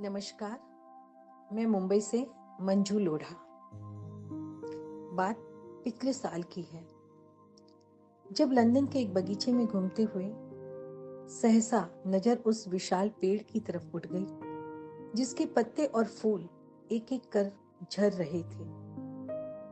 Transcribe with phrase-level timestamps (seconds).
[0.00, 0.60] नमस्कार,
[1.52, 2.30] मैं मुंबई से
[2.60, 3.36] मंजू लोढ़ा।
[5.16, 5.36] बात
[5.84, 6.88] पिछले साल की है।
[8.32, 10.32] जब लंदन के एक बगीचे में घूमते हुए
[11.28, 14.26] सहसा नज़र उस विशाल पेड़ की तरफ़ उठ गई,
[15.14, 16.48] जिसके पत्ते और फूल
[16.92, 17.52] एक एक कर
[17.92, 18.64] झर रहे थे।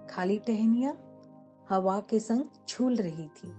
[0.07, 0.97] खाली टहनिया
[1.69, 3.53] हवा के संग झूल रही थी।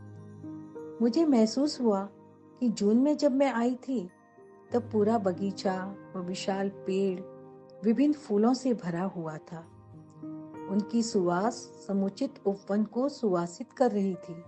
[1.02, 2.05] मुझे महसूस हुआ
[2.59, 4.09] कि जून में जब मैं आई थी
[4.73, 7.21] तब पूरा बगीचा और विशाल पेड़
[7.83, 9.65] विभिन्न फूलों से भरा हुआ था।
[10.69, 11.54] उनकी सुवास
[11.88, 14.43] समुचित उपवन को सुवासित कर रही थी।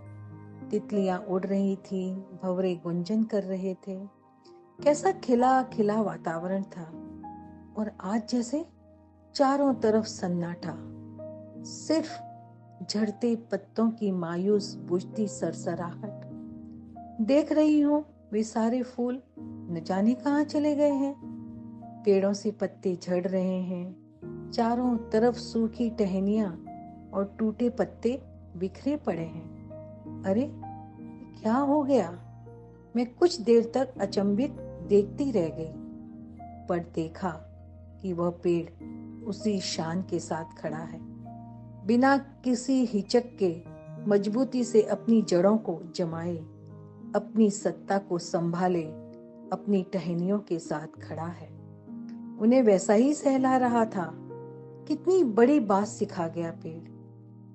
[0.70, 4.06] तितलियाँ उड़ रही थी, भवरे गुंजन कर रहे थे।
[4.84, 6.84] कैसा खिला खिला वातावरण था।
[7.78, 8.66] और आज जैसे
[9.36, 10.78] चारों तरफ़ सन्नाटा।
[11.64, 12.20] सिर्फ़
[12.86, 16.22] झड़ते पत्तों की मायूस बुझती सरसराहट।
[17.22, 19.22] देख रही हूँ वे सारे फूल
[19.70, 21.16] न जाने कहाँ चले गए हैं।
[22.06, 24.08] पेड़ों से पत्ते झड़ रहे हैं।
[24.52, 26.58] चारों तरफ़ सूखी टहनिया
[27.14, 28.22] और टूटे पत्ते
[28.58, 29.70] बिखरे पड़े हैं।
[30.24, 30.52] अरे,
[31.42, 32.12] क्या हो गया?
[32.96, 34.52] मैं कुछ देर तक अचंभित
[34.90, 35.74] देखती रह गई,
[36.70, 37.30] पर देखा
[38.02, 38.84] कि वह पेड़
[39.24, 41.00] उसी शान के साथ खड़ा है।
[41.86, 43.64] बिना किसी हिचक के
[44.08, 46.38] मजबूती से अपनी जड़ों को जमाए,
[47.16, 49.07] अपनी सत्ता को संभाले
[49.54, 51.50] अपनी टहनियों के साथ खड़ा है।
[52.42, 54.14] उन्हें वैसा ही सहला रहा था।
[54.88, 56.90] कितनी बड़ी बात सिखा गया पेड़।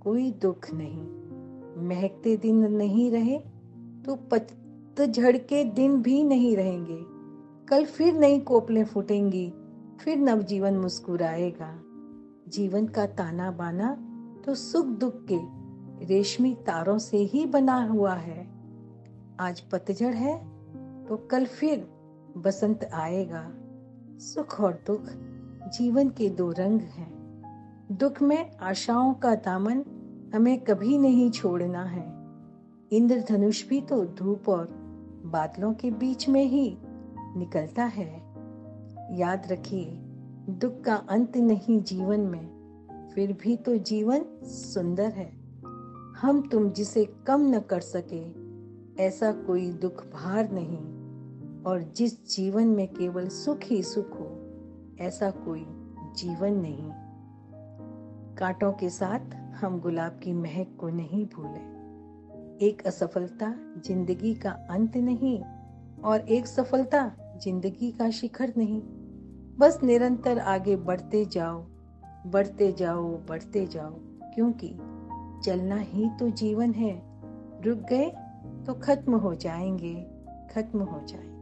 [0.00, 1.22] कोई दुख नहीं।
[1.88, 3.38] महकते दिन नहीं रहे
[4.04, 7.04] तो पतझड़ के दिन भी नहीं रहेंगे।
[7.66, 9.52] कल फिर नई कोपलें फूटेंगी,
[10.00, 11.82] फिर नवजीवन मुस्कुराएगा।
[12.48, 14.08] जीवन का ताना बाना
[14.44, 15.38] तो सुख दुख के
[16.06, 18.50] रेशमी तारों से ही बना हुआ है।
[19.40, 20.51] आज पतझड़ है
[21.12, 21.88] तो कल फिर
[22.36, 23.50] बसंत आएगा।
[24.18, 25.00] सुख और दुख
[25.70, 27.12] जीवन के दो रंग हैं।
[27.92, 29.84] दुख में आशाओं का दामन
[30.34, 32.04] हमें कभी नहीं छोड़ना है।
[32.92, 34.68] इंद्रधनुष भी तो धूप और
[35.24, 36.78] बादलों के बीच में ही
[37.36, 38.22] निकलता है।
[39.18, 39.90] याद रखिए,
[40.48, 42.46] दुख का अंत नहीं जीवन में,
[43.14, 45.32] फिर भी तो जीवन सुंदर है।
[46.20, 48.42] हम तुम जिसे कम न कर सके,
[49.02, 51.01] ऐसा कोई दुख भार नहीं।
[51.66, 54.28] और जिस जीवन में केवल सुख ही सुख हो,
[55.00, 55.64] ऐसा कोई
[56.16, 56.90] जीवन नहीं।
[58.36, 61.70] कांटों के साथ हम गुलाब की महक को नहीं भूले।
[62.66, 63.54] एक असफलता
[63.86, 65.38] ज़िंदगी का अंत नहीं
[66.02, 67.10] और एक सफलता
[67.42, 68.80] ज़िंदगी का शिखर नहीं।
[69.58, 71.60] बस निरंतर आगे बढ़ते जाओ
[72.26, 73.90] बढ़ते जाओ बढ़ते जाओ,
[74.34, 74.68] क्योंकि
[75.44, 76.92] चलना ही तो जीवन है।
[77.62, 78.10] रुक गए
[78.66, 79.94] तो खत्म हो जाएँगे,
[80.54, 81.41] खत्म हो जाएँगे।